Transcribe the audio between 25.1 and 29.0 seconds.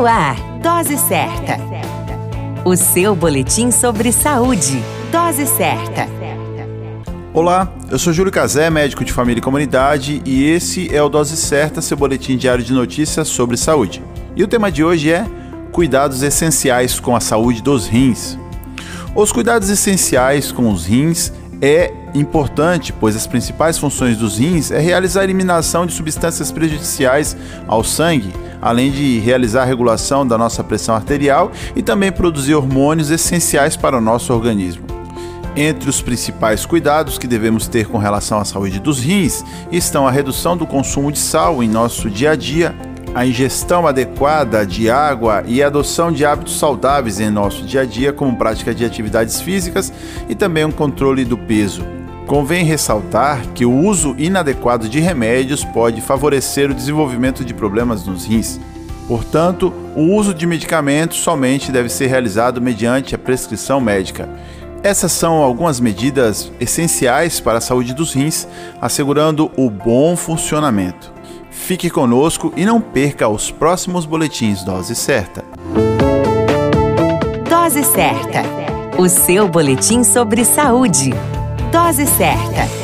a eliminação de substâncias prejudiciais ao sangue, além